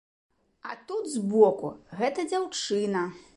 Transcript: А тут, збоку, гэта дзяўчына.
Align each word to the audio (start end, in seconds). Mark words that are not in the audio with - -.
А 0.69 0.71
тут, 0.91 1.11
збоку, 1.17 1.71
гэта 2.01 2.27
дзяўчына. 2.33 3.05